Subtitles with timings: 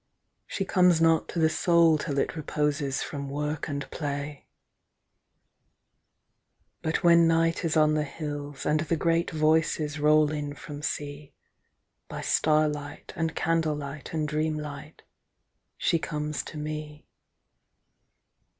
[0.47, 4.47] She comes not to the Soul till it reposes From work and play.
[6.81, 11.35] But when Night is on the hills, and the great Voices Roll in from Sea,
[12.07, 15.03] By starlight and candle light and dreamlight
[15.77, 17.05] She comes to me.